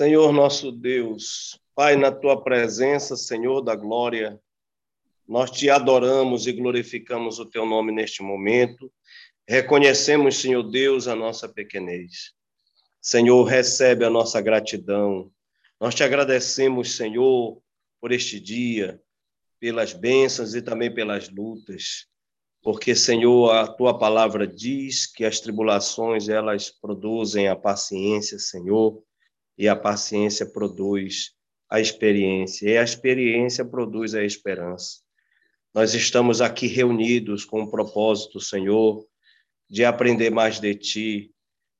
[0.00, 4.40] Senhor nosso Deus, Pai, na tua presença, Senhor da glória,
[5.28, 8.90] nós te adoramos e glorificamos o teu nome neste momento.
[9.46, 12.32] Reconhecemos, Senhor Deus, a nossa pequenez.
[12.98, 15.30] Senhor, recebe a nossa gratidão.
[15.78, 17.60] Nós te agradecemos, Senhor,
[18.00, 18.98] por este dia,
[19.58, 22.06] pelas bênçãos e também pelas lutas.
[22.62, 29.04] Porque, Senhor, a tua palavra diz que as tribulações, elas produzem a paciência, Senhor,
[29.60, 31.32] e a paciência produz
[31.68, 35.02] a experiência, e a experiência produz a esperança.
[35.74, 39.04] Nós estamos aqui reunidos com o propósito, Senhor,
[39.68, 41.30] de aprender mais de Ti,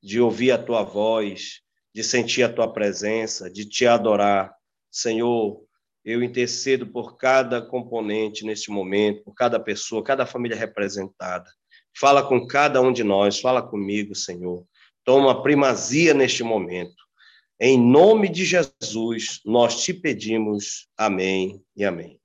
[0.02, 1.62] de ouvir a Tua voz,
[1.94, 4.54] de sentir a Tua presença, de Te adorar.
[4.90, 5.64] Senhor,
[6.04, 11.50] eu intercedo por cada componente neste momento, por cada pessoa, cada família representada.
[11.98, 14.66] Fala com cada um de nós, fala comigo, Senhor.
[15.02, 17.08] Toma primazia neste momento.
[17.62, 20.88] Em nome de Jesus, nós te pedimos.
[20.96, 22.18] Amém e amém.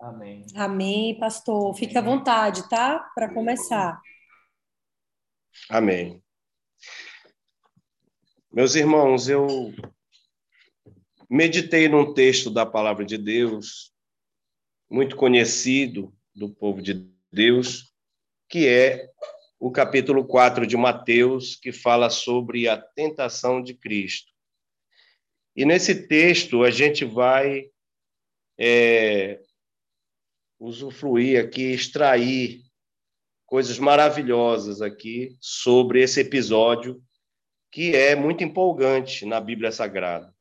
[0.00, 0.46] Amém.
[0.54, 1.74] Amém, pastor.
[1.74, 3.00] Fique à vontade, tá?
[3.12, 4.00] Para começar.
[5.68, 6.22] Amém.
[8.52, 9.48] Meus irmãos, eu
[11.28, 13.92] meditei num texto da palavra de Deus,
[14.88, 17.92] muito conhecido do povo de Deus,
[18.48, 19.10] que é
[19.58, 24.31] o capítulo 4 de Mateus, que fala sobre a tentação de Cristo.
[25.54, 27.70] E nesse texto a gente vai
[28.58, 29.40] é,
[30.58, 32.62] usufruir aqui, extrair
[33.46, 37.02] coisas maravilhosas aqui sobre esse episódio
[37.70, 40.34] que é muito empolgante na Bíblia Sagrada.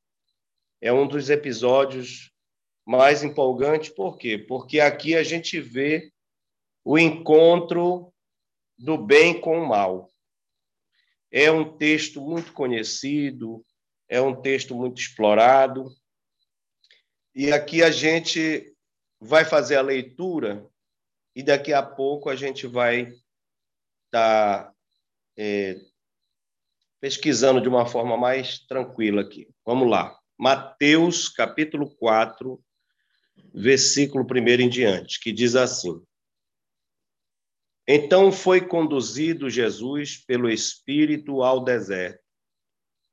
[0.82, 2.32] É um dos episódios
[2.86, 4.38] mais empolgantes, por quê?
[4.38, 6.12] Porque aqui a gente vê
[6.84, 8.14] o encontro
[8.78, 10.10] do bem com o mal.
[11.32, 13.64] É um texto muito conhecido,
[14.12, 15.90] é um texto muito explorado.
[17.34, 18.76] E aqui a gente
[19.22, 20.68] vai fazer a leitura
[21.34, 23.04] e daqui a pouco a gente vai
[24.06, 24.74] estar tá,
[25.38, 25.80] é,
[27.00, 29.48] pesquisando de uma forma mais tranquila aqui.
[29.66, 30.20] Vamos lá.
[30.38, 32.62] Mateus, capítulo 4,
[33.54, 36.04] versículo 1 em diante, que diz assim:
[37.88, 42.21] Então foi conduzido Jesus pelo Espírito ao deserto,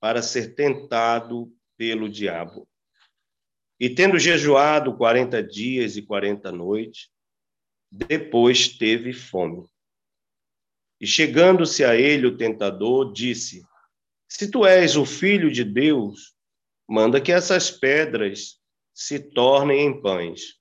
[0.00, 2.68] para ser tentado pelo diabo.
[3.80, 7.10] E tendo jejuado quarenta dias e quarenta noites,
[7.90, 9.66] depois teve fome.
[11.00, 13.62] E chegando-se a ele o tentador, disse:
[14.28, 16.34] Se tu és o filho de Deus,
[16.88, 18.60] manda que essas pedras
[18.92, 20.58] se tornem em pães.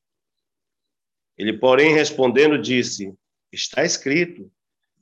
[1.36, 3.12] Ele, porém, respondendo, disse:
[3.52, 4.52] Está escrito: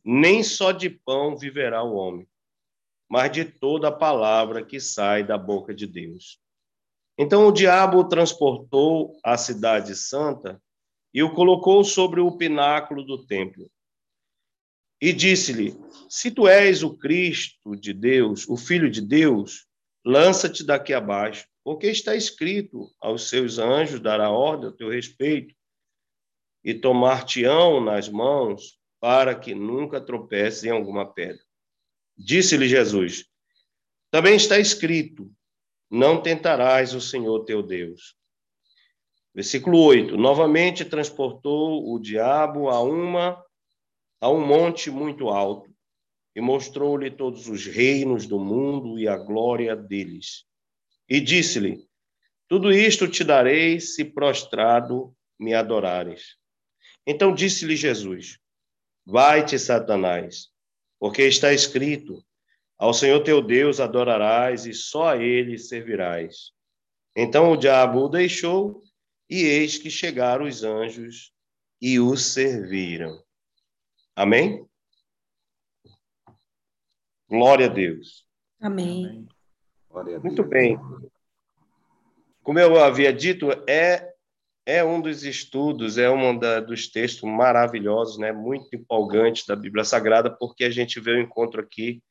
[0.04, 2.26] Nem só de pão viverá o homem,
[3.10, 6.40] mas de toda a palavra que sai da boca de Deus.
[7.18, 10.62] Então o diabo o transportou à cidade santa
[11.14, 13.70] e o colocou sobre o pináculo do templo.
[15.02, 15.76] E disse-lhe:
[16.10, 19.66] Se tu és o Cristo de Deus, o Filho de Deus,
[20.06, 25.54] lança-te daqui abaixo, porque está escrito: aos seus anjos dará ordem a teu respeito,
[26.64, 31.44] e tomar-te-ão nas mãos, para que nunca tropeces em alguma pedra.
[32.18, 33.26] Disse-lhe Jesus:
[34.12, 35.32] Também está escrito:
[35.90, 38.16] não tentarás o Senhor teu Deus.
[39.34, 40.18] Versículo 8.
[40.18, 43.44] Novamente transportou o diabo a uma
[44.22, 45.70] a um monte muito alto
[46.36, 50.46] e mostrou-lhe todos os reinos do mundo e a glória deles.
[51.08, 51.86] E disse-lhe:
[52.48, 56.38] Tudo isto te darei se prostrado me adorares.
[57.06, 58.40] Então disse-lhe Jesus:
[59.06, 60.50] Vai-te, Satanás,
[61.06, 62.26] porque está escrito:
[62.80, 66.52] ao Senhor teu Deus adorarás e só a ele servirás.
[67.16, 68.82] Então o diabo o deixou,
[69.30, 71.32] e eis que chegaram os anjos
[71.80, 73.24] e o serviram.
[74.16, 74.68] Amém?
[77.30, 78.26] Glória a Deus.
[78.60, 79.28] Amém.
[80.24, 80.76] Muito bem.
[82.42, 84.15] Como eu havia dito, é
[84.66, 89.84] é um dos estudos, é um da, dos textos maravilhosos, né, muito empolgantes da Bíblia
[89.84, 92.02] Sagrada, porque a gente vê o encontro aqui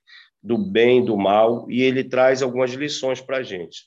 [0.43, 3.87] do bem, do mal, e ele traz algumas lições para a gente.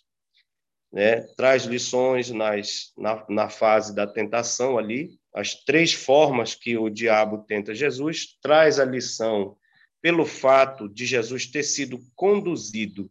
[0.91, 1.21] Né?
[1.37, 7.45] Traz lições nas, na, na fase da tentação ali, as três formas que o diabo
[7.47, 9.55] tenta Jesus, traz a lição
[10.01, 13.09] pelo fato de Jesus ter sido conduzido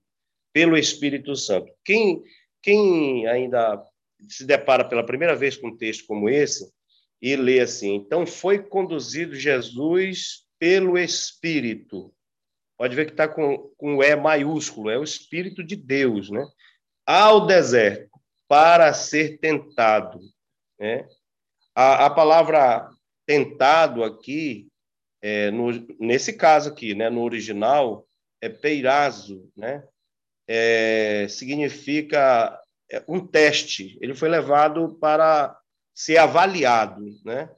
[0.52, 1.70] pelo Espírito Santo.
[1.85, 2.23] Quem,
[2.62, 3.81] quem ainda
[4.28, 6.70] se depara pela primeira vez com um texto como esse
[7.20, 12.12] e lê assim: então foi conduzido Jesus pelo Espírito
[12.76, 16.46] pode ver que está com, com E maiúsculo, é o Espírito de Deus, né?
[17.06, 18.11] ao deserto
[18.49, 20.20] para ser tentado.
[20.78, 21.08] Né?
[21.75, 22.90] A, a palavra
[23.25, 24.69] tentado aqui,
[25.23, 28.06] é, no, nesse caso aqui, né, no original,
[28.40, 29.87] é peirazo, né?
[30.49, 32.61] É, significa
[33.09, 33.99] um teste.
[34.00, 35.59] Ele foi levado para
[35.94, 37.50] ser avaliado, né?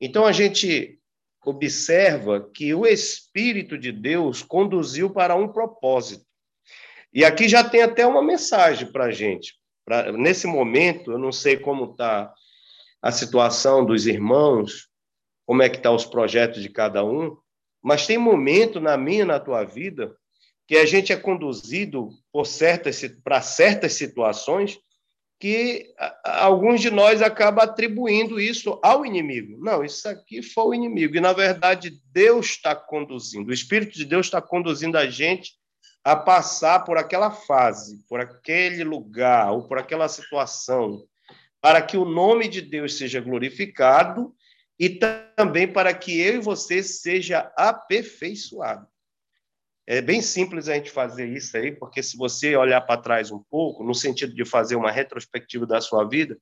[0.00, 1.00] Então a gente
[1.44, 6.24] observa que o Espírito de Deus conduziu para um propósito.
[7.12, 9.54] E aqui já tem até uma mensagem para a gente.
[9.84, 12.34] Pra, nesse momento, eu não sei como está
[13.00, 14.88] a situação dos irmãos,
[15.46, 17.36] como é que estão tá os projetos de cada um,
[17.82, 20.14] mas tem momento na minha na tua vida
[20.66, 22.10] que a gente é conduzido
[22.44, 24.78] certas para certas situações
[25.38, 25.92] que
[26.24, 29.62] alguns de nós acabam atribuindo isso ao inimigo.
[29.62, 31.16] Não, isso aqui foi o inimigo.
[31.16, 35.52] E, na verdade, Deus está conduzindo, o Espírito de Deus está conduzindo a gente
[36.02, 41.04] a passar por aquela fase, por aquele lugar, ou por aquela situação,
[41.60, 44.32] para que o nome de Deus seja glorificado
[44.78, 48.86] e também para que eu e você seja aperfeiçoado.
[49.86, 53.42] É bem simples a gente fazer isso aí, porque se você olhar para trás um
[53.48, 56.36] pouco, no sentido de fazer uma retrospectiva da sua vida,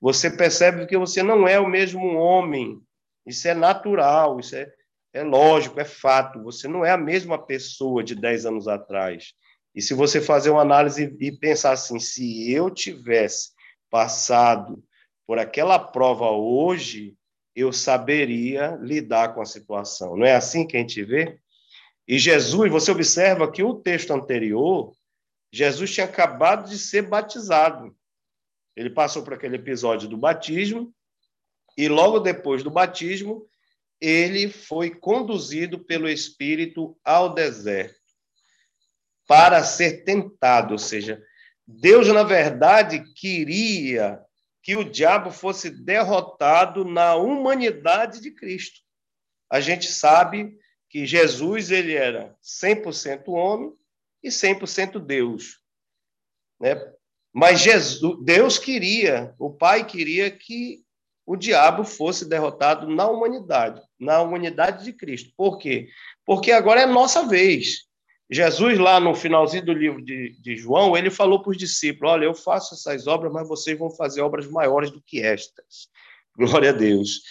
[0.00, 2.80] você percebe que você não é o mesmo homem.
[3.24, 4.68] Isso é natural, isso é,
[5.12, 6.42] é lógico, é fato.
[6.42, 9.32] Você não é a mesma pessoa de 10 anos atrás.
[9.74, 13.50] E se você fazer uma análise e pensar assim, se eu tivesse
[13.88, 14.82] passado
[15.24, 17.14] por aquela prova hoje,
[17.54, 20.16] eu saberia lidar com a situação.
[20.16, 21.38] Não é assim que a gente vê?
[22.08, 24.96] E Jesus, você observa que o texto anterior,
[25.52, 27.94] Jesus tinha acabado de ser batizado.
[28.74, 30.94] Ele passou por aquele episódio do batismo,
[31.76, 33.46] e logo depois do batismo,
[34.00, 37.98] ele foi conduzido pelo Espírito ao deserto
[39.26, 41.22] para ser tentado, ou seja,
[41.66, 44.18] Deus, na verdade, queria
[44.62, 48.80] que o diabo fosse derrotado na humanidade de Cristo.
[49.50, 50.56] A gente sabe
[50.88, 53.72] que Jesus ele era 100% homem
[54.22, 55.60] e 100% Deus.
[56.60, 56.74] Né?
[57.32, 60.82] Mas Jesus, Deus queria, o Pai queria que
[61.26, 65.30] o diabo fosse derrotado na humanidade, na humanidade de Cristo.
[65.36, 65.88] Por quê?
[66.24, 67.86] Porque agora é nossa vez.
[68.30, 72.24] Jesus, lá no finalzinho do livro de, de João, ele falou para os discípulos: Olha,
[72.24, 75.88] eu faço essas obras, mas vocês vão fazer obras maiores do que estas.
[76.36, 77.22] Glória a Deus.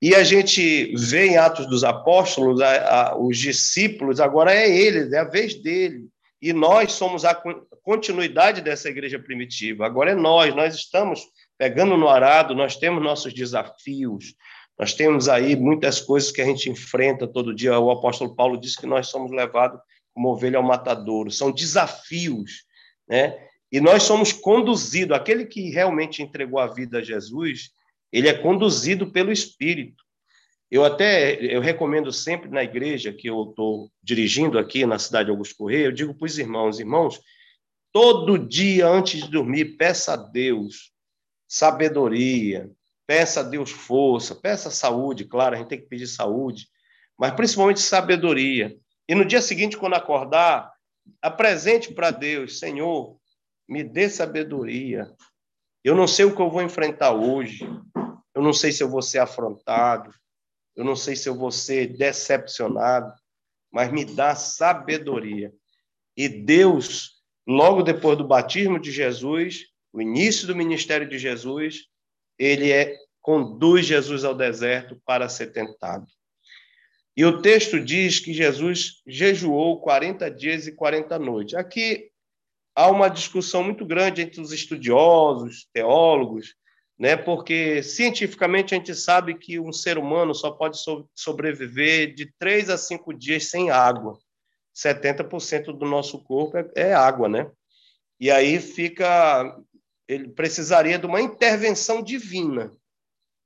[0.00, 5.12] E a gente vê em Atos dos Apóstolos, a, a, os discípulos, agora é eles,
[5.12, 6.06] é a vez dele.
[6.40, 7.34] E nós somos a
[7.82, 9.84] continuidade dessa igreja primitiva.
[9.84, 11.20] Agora é nós, nós estamos
[11.58, 14.36] pegando no arado, nós temos nossos desafios,
[14.78, 17.76] nós temos aí muitas coisas que a gente enfrenta todo dia.
[17.80, 19.80] O apóstolo Paulo disse que nós somos levados
[20.14, 21.32] como ovelha ao matadouro.
[21.32, 22.64] São desafios,
[23.08, 23.36] né?
[23.70, 25.16] E nós somos conduzidos.
[25.16, 27.70] Aquele que realmente entregou a vida a Jesus,
[28.12, 30.02] ele é conduzido pelo Espírito.
[30.70, 35.30] Eu até eu recomendo sempre na igreja que eu estou dirigindo aqui na cidade de
[35.30, 37.20] Augusto Correia, eu digo para os irmãos, irmãos,
[37.92, 40.92] todo dia antes de dormir, peça a Deus
[41.48, 42.70] sabedoria,
[43.06, 46.68] peça a Deus força, peça saúde, claro, a gente tem que pedir saúde,
[47.18, 48.76] mas principalmente sabedoria.
[49.08, 50.70] E no dia seguinte, quando acordar,
[51.22, 53.18] apresente para Deus, Senhor,
[53.66, 55.10] me dê sabedoria.
[55.82, 57.66] Eu não sei o que eu vou enfrentar hoje,
[58.38, 60.14] eu não sei se eu vou ser afrontado,
[60.76, 63.12] eu não sei se eu vou ser decepcionado,
[63.68, 65.52] mas me dá sabedoria.
[66.16, 71.86] E Deus, logo depois do batismo de Jesus, o início do ministério de Jesus,
[72.38, 76.06] ele é conduz Jesus ao deserto para ser tentado.
[77.16, 81.54] E o texto diz que Jesus jejuou 40 dias e 40 noites.
[81.54, 82.08] Aqui
[82.72, 86.54] há uma discussão muito grande entre os estudiosos, teólogos,
[86.98, 87.16] né?
[87.16, 92.68] Porque cientificamente a gente sabe que um ser humano só pode so sobreviver de três
[92.68, 94.18] a cinco dias sem água.
[94.74, 97.50] 70% do nosso corpo é, é água, né?
[98.20, 99.56] E aí fica,
[100.08, 102.72] ele precisaria de uma intervenção divina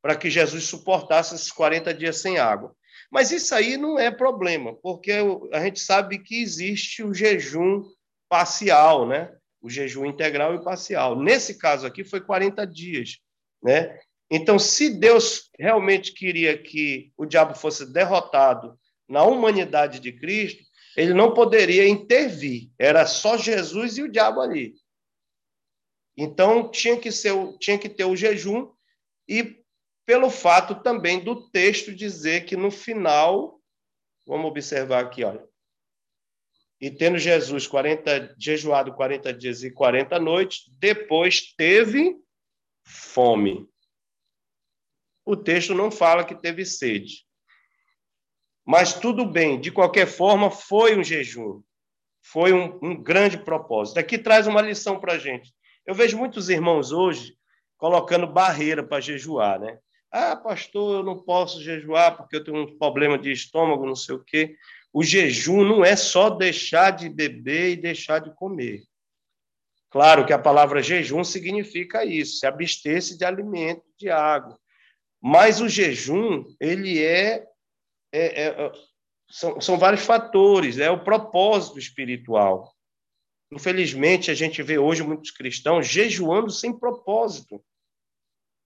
[0.00, 2.74] para que Jesus suportasse esses 40 dias sem água.
[3.10, 5.12] Mas isso aí não é problema, porque
[5.52, 7.84] a gente sabe que existe o jejum
[8.28, 9.34] parcial, né?
[9.60, 11.20] O jejum integral e parcial.
[11.20, 13.18] Nesse caso aqui foi 40 dias.
[13.62, 13.98] Né?
[14.30, 18.78] Então, se Deus realmente queria que o diabo fosse derrotado
[19.08, 20.62] na humanidade de Cristo,
[20.96, 22.70] ele não poderia intervir.
[22.78, 24.74] Era só Jesus e o diabo ali.
[26.16, 28.70] Então, tinha que, ser, tinha que ter o jejum
[29.28, 29.62] e
[30.04, 33.60] pelo fato também do texto dizer que no final,
[34.26, 35.46] vamos observar aqui, olha,
[36.80, 42.16] e tendo Jesus 40, jejuado 40 dias e 40 noites, depois teve
[42.84, 43.68] fome.
[45.24, 47.24] O texto não fala que teve sede.
[48.64, 51.62] Mas tudo bem, de qualquer forma, foi um jejum.
[52.22, 53.98] Foi um, um grande propósito.
[53.98, 55.52] Aqui traz uma lição para a gente.
[55.86, 57.36] Eu vejo muitos irmãos hoje
[57.76, 59.78] colocando barreira para jejuar, né?
[60.10, 64.14] Ah, pastor, eu não posso jejuar porque eu tenho um problema de estômago, não sei
[64.14, 64.56] o quê
[64.92, 68.82] o jejum não é só deixar de beber e deixar de comer.
[69.92, 74.58] Claro que a palavra jejum significa isso, se abster-se de alimento, de água.
[75.20, 77.46] Mas o jejum, ele é,
[78.10, 78.72] é, é
[79.30, 82.74] são, são vários fatores, é o propósito espiritual.
[83.52, 87.62] Infelizmente, a gente vê hoje muitos cristãos jejuando sem propósito.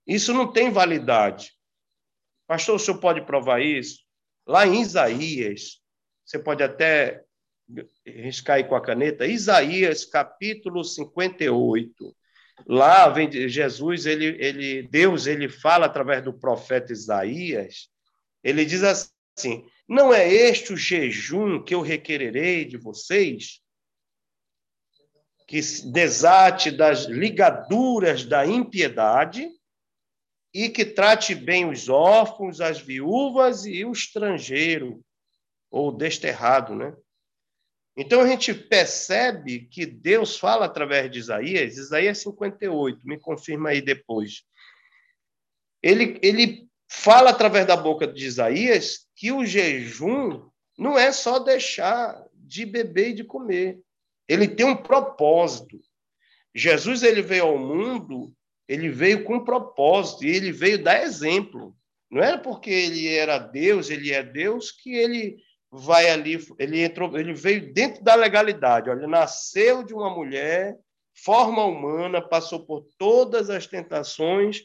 [0.07, 1.51] Isso não tem validade.
[2.47, 3.99] Pastor, o senhor pode provar isso?
[4.47, 5.81] Lá em Isaías,
[6.23, 7.26] você pode até
[8.05, 12.15] riscar aí com a caneta, Isaías capítulo 58.
[12.65, 17.89] Lá vem Jesus, ele, ele, Deus, ele fala através do profeta Isaías,
[18.43, 23.61] ele diz assim: Não é este o jejum que eu requererei de vocês?
[25.47, 29.47] Que desate das ligaduras da impiedade
[30.53, 35.01] e que trate bem os órfãos, as viúvas e o estrangeiro,
[35.69, 36.95] ou desterrado, né?
[37.97, 43.81] Então a gente percebe que Deus fala através de Isaías, Isaías 58, me confirma aí
[43.81, 44.43] depois.
[45.81, 52.23] Ele, ele fala através da boca de Isaías que o jejum não é só deixar
[52.35, 53.79] de beber e de comer.
[54.29, 55.79] Ele tem um propósito.
[56.53, 58.31] Jesus ele veio ao mundo,
[58.67, 61.75] ele veio com um propósito e ele veio dar exemplo.
[62.11, 65.37] Não era porque ele era Deus, ele é Deus que ele
[65.71, 70.77] vai ali, ele entrou, ele veio dentro da legalidade, olha, nasceu de uma mulher,
[71.23, 74.61] forma humana, passou por todas as tentações,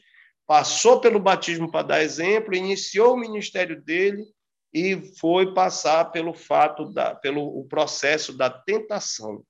[0.47, 4.23] passou pelo batismo para dar exemplo, iniciou o ministério dele
[4.73, 9.43] e foi passar pelo fato da, pelo o processo da tentação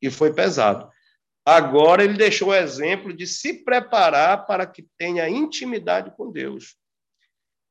[0.00, 0.90] e foi pesado.
[1.44, 6.76] Agora ele deixou o exemplo de se preparar para que tenha intimidade com Deus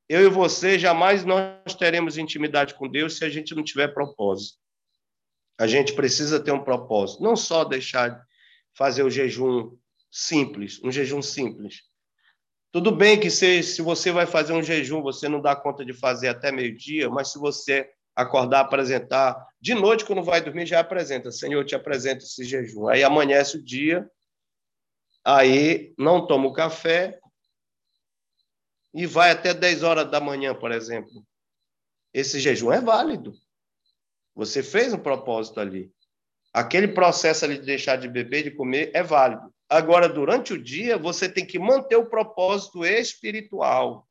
[0.07, 4.57] eu e você jamais nós teremos intimidade com Deus se a gente não tiver propósito.
[5.57, 8.21] A gente precisa ter um propósito, não só deixar
[8.73, 9.75] fazer o jejum
[10.11, 11.83] simples, um jejum simples.
[12.71, 15.93] Tudo bem que se, se você vai fazer um jejum, você não dá conta de
[15.93, 21.31] fazer até meio-dia, mas se você acordar, apresentar, de noite, quando vai dormir, já apresenta.
[21.31, 22.87] Senhor, te apresento esse jejum.
[22.87, 24.09] Aí amanhece o dia,
[25.23, 27.19] aí não toma o café,
[28.95, 31.21] e vai até 10 horas da manhã, por exemplo,
[32.13, 33.33] esse jejum é válido.
[34.33, 35.91] Você fez um propósito ali.
[36.53, 39.53] Aquele processo ali de deixar de beber, de comer, é válido.
[39.67, 44.07] Agora, durante o dia, você tem que manter o propósito espiritual.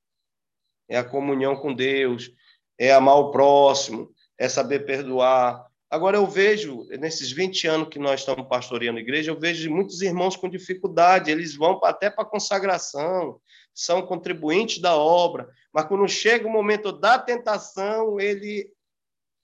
[0.86, 2.30] É a comunhão com Deus,
[2.78, 5.64] é amar o próximo, é saber perdoar.
[5.88, 10.02] Agora, eu vejo, nesses 20 anos que nós estamos pastoreando a igreja, eu vejo muitos
[10.02, 13.40] irmãos com dificuldade, eles vão até para a consagração,
[13.74, 18.70] são contribuintes da obra, mas quando chega o momento da tentação, ele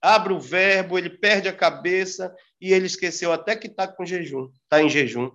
[0.01, 4.49] abre o verbo, ele perde a cabeça e ele esqueceu até que está com jejum,
[4.63, 5.29] está em jejum.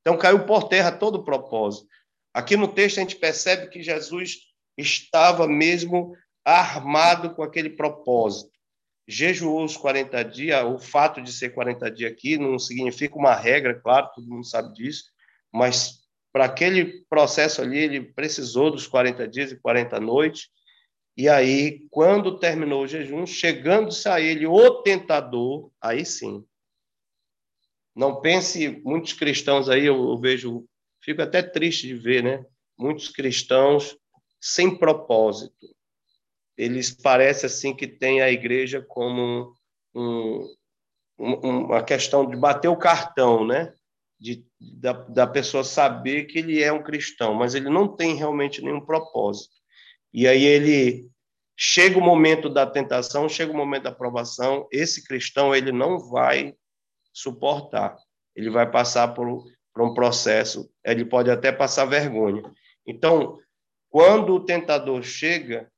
[0.00, 1.86] Então caiu por terra todo o propósito.
[2.32, 4.38] Aqui no texto a gente percebe que Jesus
[4.76, 8.50] estava mesmo armado com aquele propósito.
[9.06, 13.78] Jejuou os 40 dias, o fato de ser 40 dias aqui não significa uma regra,
[13.78, 15.04] claro, todo mundo sabe disso,
[15.52, 15.97] mas
[16.32, 20.48] para aquele processo ali, ele precisou dos 40 dias e 40 noites.
[21.16, 26.44] E aí, quando terminou o jejum, chegando-se a ele o tentador, aí sim.
[27.94, 30.64] Não pense, muitos cristãos aí, eu, eu vejo,
[31.02, 32.44] fico até triste de ver, né?
[32.78, 33.98] Muitos cristãos
[34.40, 35.66] sem propósito.
[36.56, 39.52] Eles parecem assim que têm a igreja como
[39.94, 40.54] um,
[41.18, 43.74] um, uma questão de bater o cartão, né?
[44.18, 48.60] De, da, da pessoa saber que ele é um cristão, mas ele não tem realmente
[48.62, 49.54] nenhum propósito.
[50.12, 51.08] E aí ele
[51.56, 56.54] chega o momento da tentação, chega o momento da aprovação, esse cristão ele não vai
[57.12, 57.96] suportar.
[58.34, 59.44] Ele vai passar por,
[59.74, 62.42] por um processo, ele pode até passar vergonha.
[62.86, 63.38] Então,
[63.90, 65.70] quando o tentador chega,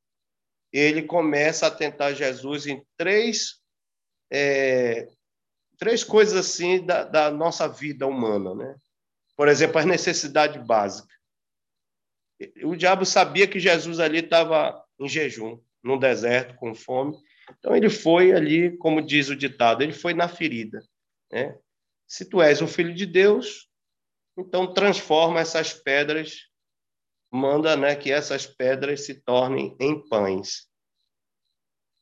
[0.72, 3.60] ele começa a tentar Jesus em três
[4.30, 5.08] é,
[5.80, 8.76] três coisas assim da, da nossa vida humana, né?
[9.34, 11.16] Por exemplo, as necessidades básicas.
[12.62, 17.16] O diabo sabia que Jesus ali estava em jejum, no deserto, com fome,
[17.58, 20.84] Então ele foi ali, como diz o ditado, ele foi na ferida.
[21.32, 21.58] Né?
[22.06, 23.66] Se tu és o filho de Deus,
[24.36, 26.48] então transforma essas pedras,
[27.32, 30.68] manda né, que essas pedras se tornem em pães.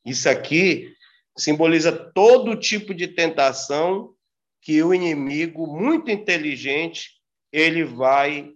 [0.05, 0.93] Isso aqui
[1.39, 4.13] simboliza todo tipo de tentação
[4.61, 7.11] que o inimigo, muito inteligente,
[7.51, 8.51] ele vai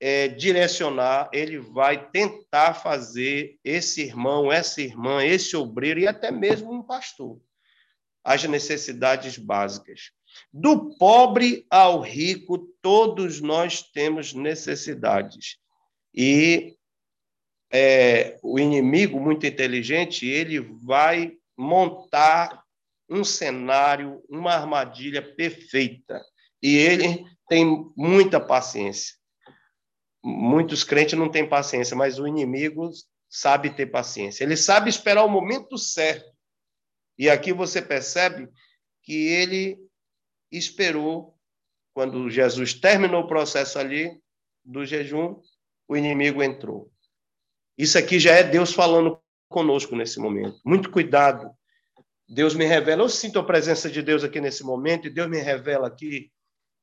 [0.00, 6.72] é, direcionar, ele vai tentar fazer esse irmão, essa irmã, esse obreiro e até mesmo
[6.72, 7.40] um pastor
[8.26, 10.10] as necessidades básicas.
[10.52, 15.58] Do pobre ao rico, todos nós temos necessidades.
[16.12, 16.74] E
[17.72, 22.62] é, o inimigo, muito inteligente, ele vai montar
[23.08, 26.20] um cenário, uma armadilha perfeita.
[26.62, 29.14] E ele tem muita paciência.
[30.22, 32.90] Muitos crentes não têm paciência, mas o inimigo
[33.28, 34.42] sabe ter paciência.
[34.42, 36.28] Ele sabe esperar o momento certo.
[37.18, 38.48] E aqui você percebe
[39.02, 39.78] que ele
[40.50, 41.38] esperou,
[41.94, 44.20] quando Jesus terminou o processo ali
[44.64, 45.40] do jejum,
[45.88, 46.90] o inimigo entrou.
[47.78, 50.58] Isso aqui já é Deus falando conosco nesse momento.
[50.64, 51.50] Muito cuidado.
[52.28, 55.38] Deus me revela, eu sinto a presença de Deus aqui nesse momento, e Deus me
[55.38, 56.30] revela aqui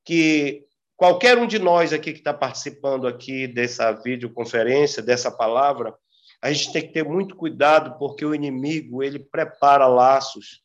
[0.06, 0.64] que
[0.96, 5.94] qualquer um de nós aqui que está participando aqui dessa videoconferência, dessa palavra,
[6.42, 10.62] a gente tem que ter muito cuidado, porque o inimigo, ele prepara laços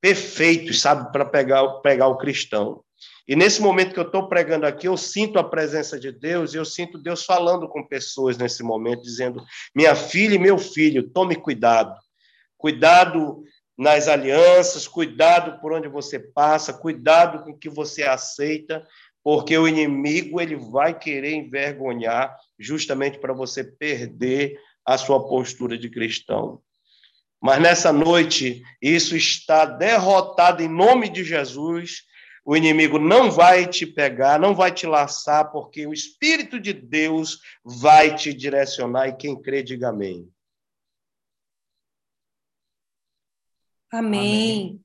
[0.00, 2.82] perfeitos, sabe, para pegar, pegar o cristão.
[3.26, 6.56] E nesse momento que eu estou pregando aqui, eu sinto a presença de Deus, e
[6.56, 9.42] eu sinto Deus falando com pessoas nesse momento, dizendo:
[9.74, 11.94] minha filha e meu filho, tome cuidado.
[12.56, 13.42] Cuidado
[13.76, 18.86] nas alianças, cuidado por onde você passa, cuidado com o que você aceita,
[19.22, 25.88] porque o inimigo ele vai querer envergonhar justamente para você perder a sua postura de
[25.88, 26.60] cristão.
[27.40, 32.02] Mas nessa noite, isso está derrotado em nome de Jesus
[32.44, 37.40] o inimigo não vai te pegar, não vai te laçar, porque o Espírito de Deus
[37.64, 40.30] vai te direcionar e quem crê, diga amém.
[43.92, 44.80] Amém.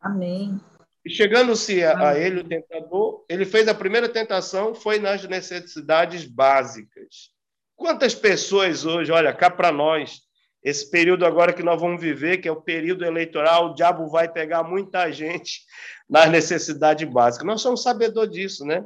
[0.00, 0.60] Amém.
[1.04, 6.24] E chegando-se a, a, ele, o tentador, ele fez a primeira tentação, foi nas necessidades
[6.24, 7.32] básicas.
[7.74, 10.21] Quantas pessoas hoje, olha, cá para nós,
[10.62, 14.28] esse período agora que nós vamos viver, que é o período eleitoral, o diabo vai
[14.28, 15.62] pegar muita gente
[16.08, 17.46] nas necessidades básicas.
[17.46, 18.84] Nós somos sabedor disso, né?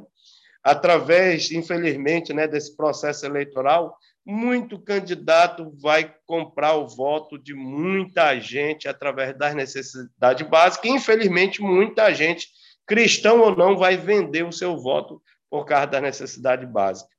[0.63, 8.87] Através, infelizmente, né, desse processo eleitoral, muito candidato vai comprar o voto de muita gente
[8.87, 10.91] através das necessidades básicas.
[10.91, 12.49] Infelizmente, muita gente,
[12.85, 17.09] cristão ou não, vai vender o seu voto por causa da necessidade básica.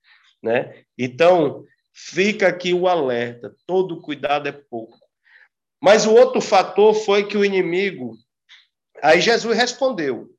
[0.43, 0.83] Né?
[0.99, 1.65] Então,
[2.01, 4.97] Fica aqui o alerta: todo cuidado é pouco.
[5.83, 8.17] Mas o outro fator foi que o inimigo.
[9.03, 10.33] Aí Jesus respondeu: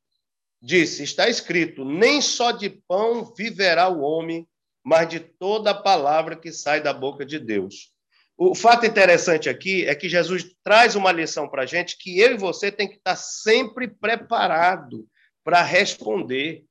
[0.62, 4.48] disse, está escrito: nem só de pão viverá o homem,
[4.82, 7.92] mas de toda a palavra que sai da boca de Deus.
[8.38, 12.32] O fato interessante aqui é que Jesus traz uma lição para a gente que eu
[12.32, 15.06] e você tem que estar sempre preparado
[15.44, 16.64] para responder,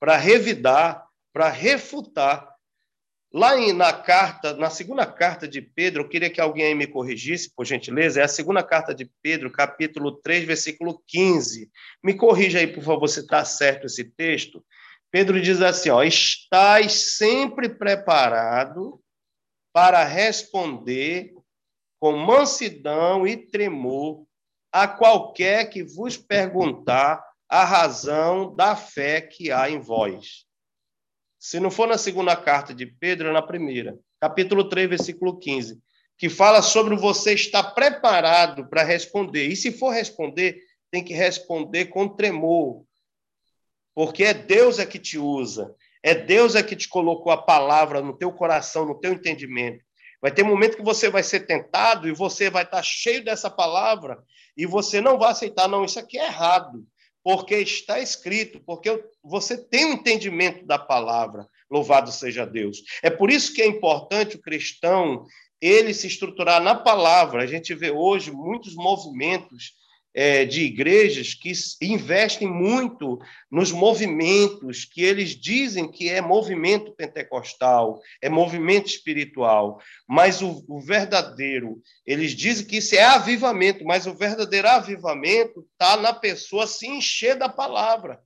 [0.00, 2.47] para revidar, para refutar
[3.32, 7.52] Lá em, na carta, na segunda carta de Pedro, eu queria que alguém me corrigisse,
[7.54, 11.70] por gentileza, é a segunda carta de Pedro, capítulo 3, versículo 15.
[12.02, 14.64] Me corrija aí, por favor, se está certo esse texto.
[15.10, 18.98] Pedro diz assim: ó, estais sempre preparado
[19.74, 21.34] para responder
[22.00, 24.24] com mansidão e tremor
[24.72, 30.47] a qualquer que vos perguntar a razão da fé que há em vós
[31.38, 35.78] se não for na segunda carta de Pedro, é na primeira, capítulo 3, versículo 15,
[36.16, 39.46] que fala sobre você estar preparado para responder.
[39.46, 40.58] E se for responder,
[40.90, 42.82] tem que responder com tremor,
[43.94, 45.72] porque é Deus é que te usa,
[46.02, 49.84] é Deus é que te colocou a palavra no teu coração, no teu entendimento.
[50.20, 54.18] Vai ter momento que você vai ser tentado e você vai estar cheio dessa palavra
[54.56, 56.84] e você não vai aceitar, não, isso aqui é errado
[57.28, 61.46] porque está escrito, porque você tem o um entendimento da palavra.
[61.70, 62.82] Louvado seja Deus.
[63.02, 65.26] É por isso que é importante o cristão
[65.60, 67.42] ele se estruturar na palavra.
[67.42, 69.74] A gente vê hoje muitos movimentos
[70.20, 78.00] é, de igrejas que investem muito nos movimentos que eles dizem que é movimento pentecostal,
[78.20, 84.14] é movimento espiritual, mas o, o verdadeiro, eles dizem que isso é avivamento, mas o
[84.14, 88.18] verdadeiro avivamento está na pessoa se encher da palavra.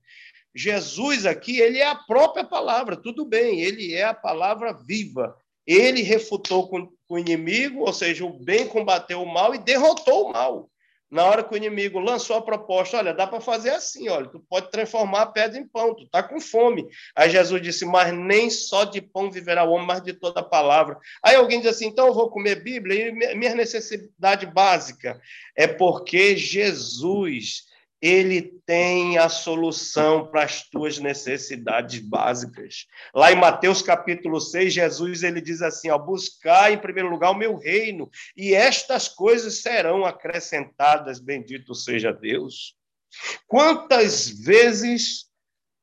[0.55, 6.01] Jesus aqui, ele é a própria palavra, tudo bem, ele é a palavra viva, ele
[6.01, 10.33] refutou com, com o inimigo, ou seja, o bem combateu o mal e derrotou o
[10.33, 10.72] mal.
[11.13, 14.39] Na hora que o inimigo lançou a proposta, olha, dá para fazer assim, olha, tu
[14.49, 16.87] pode transformar a pedra em pão, tu tá com fome.
[17.15, 20.43] Aí Jesus disse, mas nem só de pão viverá o homem, mas de toda a
[20.43, 20.97] palavra.
[21.21, 25.21] Aí alguém diz assim, então eu vou comer Bíblia, e minha necessidade básica
[25.55, 27.65] é porque Jesus
[28.03, 32.85] ele tem a solução para as tuas necessidades básicas.
[33.15, 37.37] Lá em Mateus capítulo 6, Jesus ele diz assim, ó, buscar em primeiro lugar o
[37.37, 42.75] meu reino, e estas coisas serão acrescentadas, bendito seja Deus.
[43.47, 45.29] Quantas vezes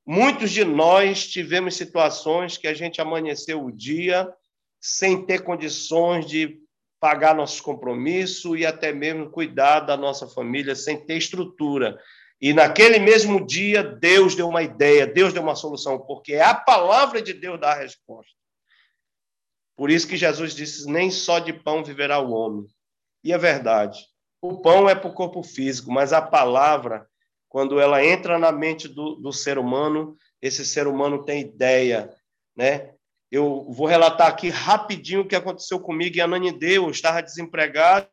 [0.06, 4.30] muitos de nós tivemos situações que a gente amanheceu o dia
[4.78, 6.60] sem ter condições de
[7.00, 11.98] pagar nossos compromissos e até mesmo cuidar da nossa família sem ter estrutura.
[12.40, 16.54] E naquele mesmo dia, Deus deu uma ideia, Deus deu uma solução, porque é a
[16.54, 18.32] palavra de Deus dá a resposta.
[19.76, 22.66] Por isso que Jesus disse: nem só de pão viverá o homem.
[23.24, 23.98] E é verdade.
[24.42, 27.06] O pão é para o corpo físico, mas a palavra,
[27.48, 32.14] quando ela entra na mente do, do ser humano, esse ser humano tem ideia,
[32.56, 32.94] né?
[33.30, 36.84] Eu vou relatar aqui rapidinho o que aconteceu comigo em Ananideu.
[36.84, 38.08] Eu estava desempregado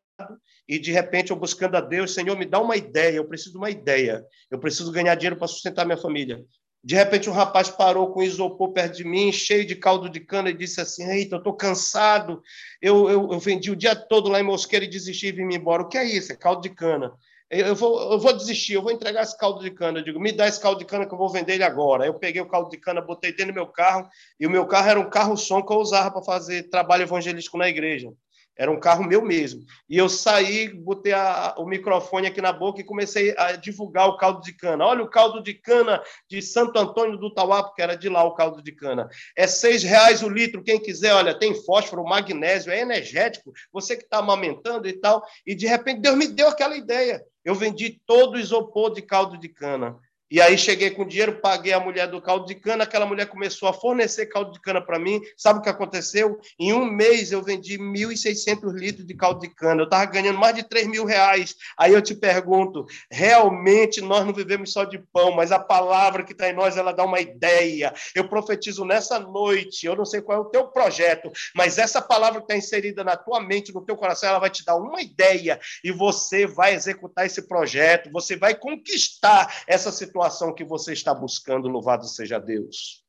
[0.67, 3.15] e, de repente, eu buscando a Deus, Senhor, me dá uma ideia.
[3.15, 4.23] Eu preciso de uma ideia.
[4.51, 6.43] Eu preciso ganhar dinheiro para sustentar minha família.
[6.83, 10.49] De repente, um rapaz parou com isopor perto de mim, cheio de caldo de cana,
[10.49, 12.41] e disse assim: Eita, eu estou cansado.
[12.81, 15.83] Eu, eu, eu, vendi o dia todo lá em Mosqueira e desisti e vim embora.
[15.83, 16.31] O que é isso?
[16.31, 17.11] É caldo de cana.
[17.49, 19.99] Eu vou, eu vou desistir, eu vou entregar esse caldo de cana.
[19.99, 22.05] Eu digo, me dá esse caldo de cana que eu vou vender ele agora.
[22.05, 24.89] Eu peguei o caldo de cana, botei dentro do meu carro, e o meu carro
[24.89, 28.11] era um carro-som que eu usava para fazer trabalho evangelístico na igreja.
[28.57, 29.63] Era um carro meu mesmo.
[29.87, 34.17] E eu saí, botei a, o microfone aqui na boca e comecei a divulgar o
[34.17, 34.83] caldo de cana.
[34.83, 38.33] Olha o caldo de cana de Santo Antônio do Tauá, porque era de lá o
[38.33, 39.07] caldo de cana.
[39.35, 41.13] É seis reais o litro, quem quiser.
[41.13, 43.53] Olha, tem fósforo, magnésio, é energético.
[43.71, 45.23] Você que está amamentando e tal.
[45.45, 47.23] E de repente Deus me deu aquela ideia.
[47.47, 49.97] Eu vendi todo o isopor de caldo de cana.
[50.29, 53.69] E aí cheguei com dinheiro, paguei a mulher do caldo de cana, aquela mulher começou
[53.69, 55.21] a fornecer caldo de cana para mim.
[55.37, 56.37] Sabe o que aconteceu?
[56.59, 59.81] Em um mês eu vendi 1.600 litros de caldo de cana.
[59.81, 61.55] Eu estava ganhando mais de 3 mil reais.
[61.77, 66.33] Aí eu te pergunto, realmente nós não vivemos só de pão, mas a palavra que
[66.33, 67.93] está em nós, ela dá uma ideia.
[68.13, 72.41] Eu profetizo nessa noite, eu não sei qual é o teu projeto, mas essa palavra
[72.41, 75.57] que está inserida na tua mente, no teu coração, ela vai te dar uma ideia
[75.81, 81.13] e você vai executar esse projeto, você vai conquistar essa situação situação que você está
[81.13, 83.03] buscando, louvado seja Deus.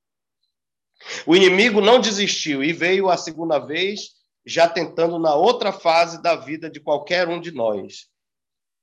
[1.27, 4.11] O inimigo não desistiu e veio a segunda vez,
[4.45, 8.09] já tentando na outra fase da vida de qualquer um de nós.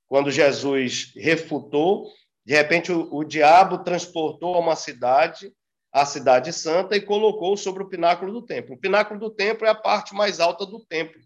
[0.08, 2.10] Quando Jesus refutou,
[2.44, 5.52] de repente o, o diabo transportou a uma cidade,
[5.92, 8.74] a cidade santa, e colocou sobre o pináculo do templo.
[8.74, 11.20] O pináculo do templo é a parte mais alta do templo.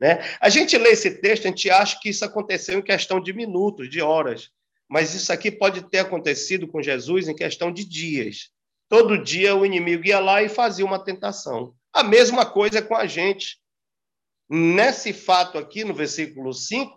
[0.00, 0.22] Né?
[0.40, 3.88] A gente lê esse texto, a gente acha que isso aconteceu em questão de minutos,
[3.88, 4.50] de horas.
[4.88, 8.50] Mas isso aqui pode ter acontecido com Jesus em questão de dias.
[8.88, 11.74] Todo dia o inimigo ia lá e fazia uma tentação.
[11.92, 13.58] A mesma coisa com a gente.
[14.48, 16.96] Nesse fato aqui, no versículo 5,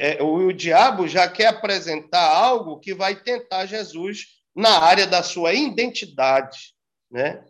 [0.00, 5.52] é, o diabo já quer apresentar algo que vai tentar Jesus na área da sua
[5.52, 6.74] identidade,
[7.10, 7.44] né?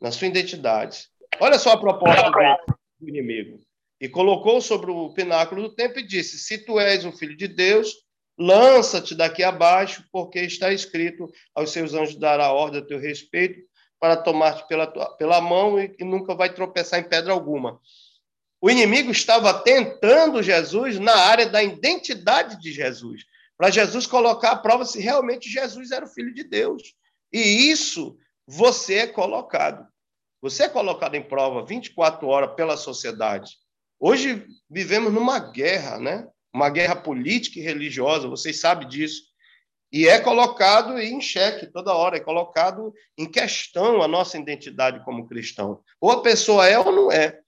[0.00, 1.06] Na sua identidade.
[1.38, 2.32] Olha só a proposta
[2.98, 3.60] do inimigo.
[4.00, 7.46] E colocou sobre o pináculo do templo e disse: Se tu és o filho de
[7.46, 7.94] Deus,
[8.38, 13.60] Lança-te daqui abaixo, porque está escrito: aos seus anjos dará ordem a teu respeito
[13.98, 17.80] para tomar-te pela, pela mão e, e nunca vai tropeçar em pedra alguma.
[18.60, 23.24] O inimigo estava tentando Jesus na área da identidade de Jesus,
[23.56, 26.94] para Jesus colocar à prova se realmente Jesus era o filho de Deus.
[27.32, 29.86] E isso você é colocado.
[30.40, 33.56] Você é colocado em prova 24 horas pela sociedade.
[33.98, 36.28] Hoje vivemos numa guerra, né?
[36.58, 39.22] Uma guerra política e religiosa, vocês sabem disso.
[39.92, 45.28] E é colocado em xeque toda hora, é colocado em questão a nossa identidade como
[45.28, 45.80] cristão.
[46.00, 47.38] Ou a pessoa é ou não é.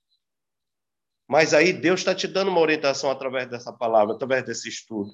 [1.29, 5.11] Mas aí Deus está te dando uma orientação através dessa palavra, através desse estudo.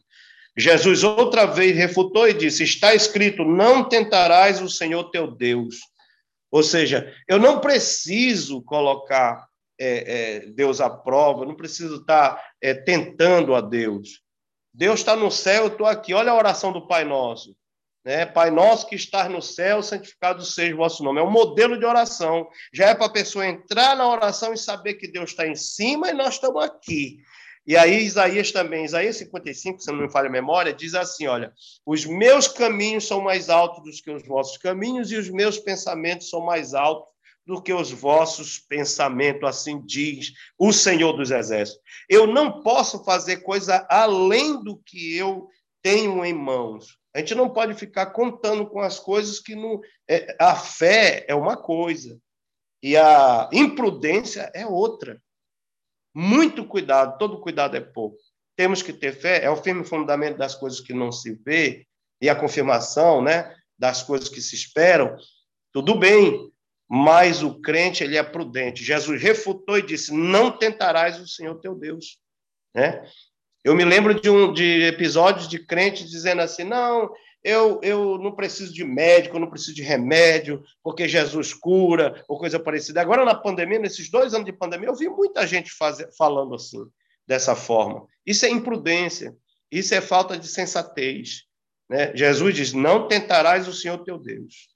[0.56, 5.76] Jesus outra vez refutou e disse: Está escrito, não tentarás o Senhor teu Deus.
[6.50, 9.46] Ou seja, eu não preciso colocar
[9.78, 14.20] é, é, Deus aprova, não preciso estar é, tentando a Deus.
[14.72, 16.12] Deus está no céu, eu estou aqui.
[16.12, 17.56] Olha a oração do Pai Nosso.
[18.04, 18.26] Né?
[18.26, 21.20] Pai Nosso que estás no céu, santificado seja o vosso nome.
[21.20, 22.46] É um modelo de oração.
[22.72, 26.10] Já é para a pessoa entrar na oração e saber que Deus está em cima
[26.10, 27.18] e nós estamos aqui.
[27.66, 31.52] E aí, Isaías também, Isaías 55, se não me falha a memória, diz assim: olha,
[31.84, 36.30] os meus caminhos são mais altos do que os vossos caminhos, e os meus pensamentos
[36.30, 37.15] são mais altos
[37.46, 41.80] do que os vossos pensamentos, assim diz o Senhor dos Exércitos.
[42.08, 45.48] Eu não posso fazer coisa além do que eu
[45.80, 46.98] tenho em mãos.
[47.14, 49.80] A gente não pode ficar contando com as coisas que não.
[50.08, 52.18] É, a fé é uma coisa
[52.82, 55.22] e a imprudência é outra.
[56.12, 58.18] Muito cuidado, todo cuidado é pouco.
[58.56, 61.86] Temos que ter fé, é o firme fundamento das coisas que não se vê
[62.20, 65.16] e a confirmação, né, das coisas que se esperam.
[65.72, 66.50] Tudo bem,
[66.88, 68.84] mas o crente ele é prudente.
[68.84, 72.18] Jesus refutou e disse: "Não tentarás o Senhor teu Deus",
[72.74, 73.04] né?
[73.64, 77.10] Eu me lembro de um de episódios de crentes dizendo assim: "Não,
[77.46, 82.36] eu, eu não preciso de médico, eu não preciso de remédio, porque Jesus cura, ou
[82.36, 83.00] coisa parecida.
[83.00, 85.70] Agora, na pandemia, nesses dois anos de pandemia, eu vi muita gente
[86.18, 86.84] falando assim,
[87.24, 88.04] dessa forma.
[88.26, 89.32] Isso é imprudência,
[89.70, 91.44] isso é falta de sensatez.
[91.88, 92.10] Né?
[92.16, 94.75] Jesus diz: Não tentarás o Senhor teu Deus.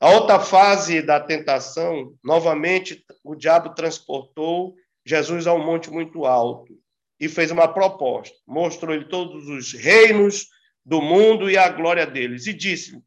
[0.00, 6.74] A outra fase da tentação, novamente, o diabo transportou Jesus a um monte muito alto
[7.20, 8.34] e fez uma proposta.
[8.46, 10.46] Mostrou-lhe todos os reinos
[10.86, 12.46] do mundo e a glória deles.
[12.46, 13.02] E disse-lhe: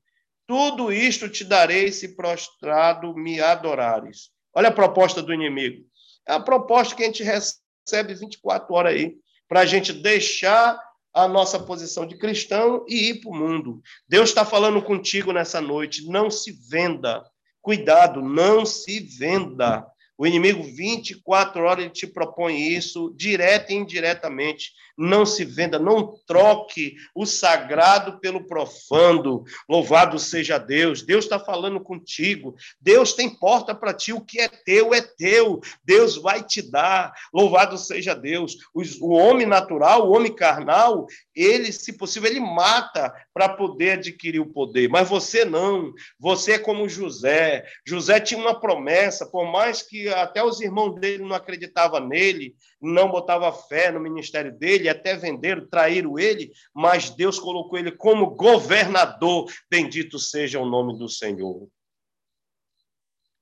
[0.46, 4.30] Tudo isto te darei se prostrado me adorares.
[4.54, 5.84] Olha a proposta do inimigo.
[6.28, 9.16] É a proposta que a gente recebe 24 horas aí,
[9.48, 10.80] para a gente deixar
[11.14, 13.82] a nossa posição de cristão e ir para o mundo.
[14.08, 16.08] Deus está falando contigo nessa noite.
[16.08, 17.24] Não se venda.
[17.62, 19.86] Cuidado, não se venda.
[20.18, 26.16] O inimigo, 24 horas, ele te propõe isso, direto e indiretamente não se venda, não
[26.26, 29.44] troque o sagrado pelo profano.
[29.68, 31.02] Louvado seja Deus.
[31.02, 32.56] Deus está falando contigo.
[32.80, 34.14] Deus tem porta para ti.
[34.14, 35.60] O que é teu é teu.
[35.84, 37.14] Deus vai te dar.
[37.34, 38.58] Louvado seja Deus.
[38.74, 44.52] O homem natural, o homem carnal, ele, se possível, ele mata para poder adquirir o
[44.52, 44.90] poder.
[44.90, 45.92] Mas você não.
[46.20, 47.66] Você é como José.
[47.86, 53.10] José tinha uma promessa, por mais que até os irmãos dele não acreditavam nele, não
[53.10, 59.50] botava fé no ministério dele, até venderam, traíram ele, mas Deus colocou ele como governador.
[59.70, 61.68] Bendito seja o nome do Senhor.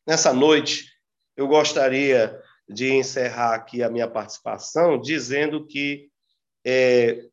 [0.07, 0.85] Nessa noite,
[1.35, 6.09] eu gostaria de encerrar aqui a minha participação dizendo que
[6.65, 7.25] é,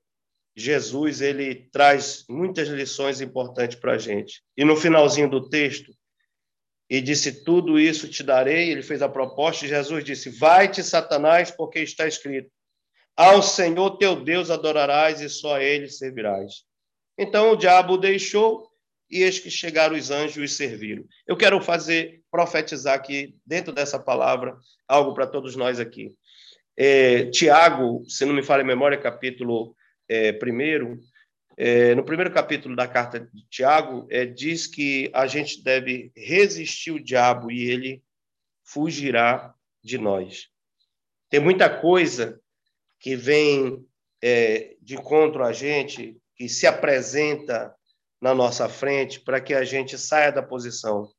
[0.56, 4.42] Jesus ele traz muitas lições importantes para a gente.
[4.56, 5.92] E no finalzinho do texto,
[6.88, 8.70] e disse: Tudo isso te darei.
[8.70, 12.50] Ele fez a proposta e Jesus disse: Vai-te, Satanás, porque está escrito:
[13.16, 16.64] Ao Senhor teu Deus adorarás e só a ele servirás.
[17.18, 18.68] Então o diabo o deixou
[19.10, 21.04] e eis que chegaram os anjos e serviram.
[21.26, 26.14] Eu quero fazer, profetizar aqui, dentro dessa palavra, algo para todos nós aqui.
[26.76, 29.74] É, Tiago, se não me falha a memória, capítulo
[30.08, 31.00] é, primeiro,
[31.60, 36.92] é, no primeiro capítulo da carta de Tiago, é, diz que a gente deve resistir
[36.92, 38.00] o diabo e ele
[38.62, 40.46] fugirá de nós.
[41.28, 42.40] Tem muita coisa
[43.00, 43.84] que vem
[44.22, 47.74] é, de encontro a gente, que se apresenta
[48.20, 51.10] na nossa frente para que a gente saia da posição.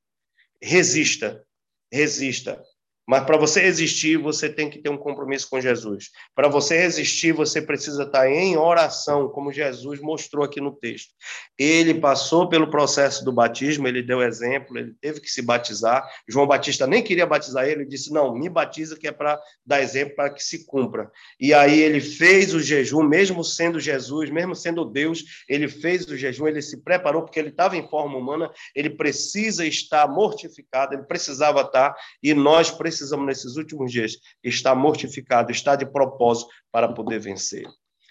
[0.62, 1.46] Resista,
[1.92, 2.64] resista.
[3.10, 6.12] Mas para você resistir, você tem que ter um compromisso com Jesus.
[6.36, 11.12] Para você resistir, você precisa estar em oração, como Jesus mostrou aqui no texto.
[11.58, 16.08] Ele passou pelo processo do batismo, ele deu exemplo, ele teve que se batizar.
[16.28, 19.82] João Batista nem queria batizar ele, ele disse: Não, me batiza, que é para dar
[19.82, 21.10] exemplo para que se cumpra.
[21.40, 26.16] E aí ele fez o jejum, mesmo sendo Jesus, mesmo sendo Deus, ele fez o
[26.16, 31.04] jejum, ele se preparou, porque ele estava em forma humana, ele precisa estar mortificado, ele
[31.06, 36.92] precisava estar, e nós precisamos precisamos, nesses últimos dias, estar mortificado, estar de propósito para
[36.92, 37.66] poder vencer.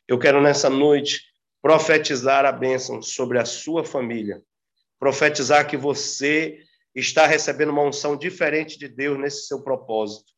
[0.07, 1.22] Eu quero, nessa noite,
[1.61, 4.42] profetizar a bênção sobre a sua família,
[4.98, 6.59] profetizar que você
[6.94, 10.33] está recebendo uma unção diferente de Deus nesse seu propósito.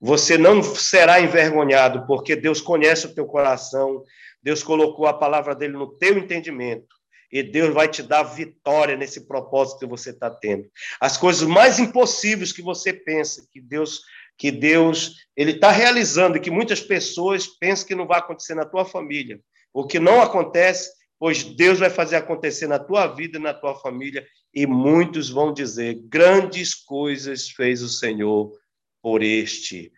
[0.00, 4.02] Você não será envergonhado, porque Deus conhece o teu coração,
[4.42, 7.01] Deus colocou a palavra dele no teu entendimento
[7.32, 10.70] e Deus vai te dar vitória nesse propósito que você está tendo.
[11.00, 14.02] As coisas mais impossíveis que você pensa que Deus
[14.36, 18.64] que Deus ele está realizando e que muitas pessoas pensam que não vai acontecer na
[18.64, 19.40] tua família,
[19.72, 24.26] o que não acontece, pois Deus vai fazer acontecer na tua vida na tua família
[24.52, 28.52] e muitos vão dizer grandes coisas fez o Senhor
[29.00, 29.92] por este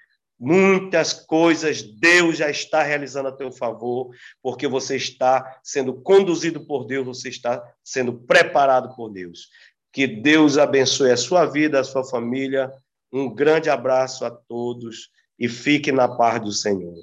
[0.44, 4.10] Muitas coisas Deus já está realizando a teu favor,
[4.42, 9.48] porque você está sendo conduzido por Deus, você está sendo preparado por Deus.
[9.90, 12.70] Que Deus abençoe a sua vida, a sua família.
[13.10, 16.94] Um grande abraço a todos e fique na paz do Senhor.